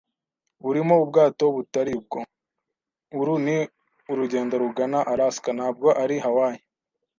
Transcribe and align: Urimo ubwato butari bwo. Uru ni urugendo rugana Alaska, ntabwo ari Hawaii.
Urimo 0.69 0.93
ubwato 1.03 1.43
butari 1.55 1.93
bwo. 2.03 2.19
Uru 3.19 3.33
ni 3.45 3.57
urugendo 4.11 4.53
rugana 4.63 4.99
Alaska, 5.11 5.49
ntabwo 5.57 5.87
ari 6.03 6.15
Hawaii. 6.25 6.61